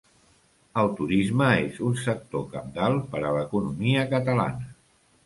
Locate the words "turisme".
0.99-1.49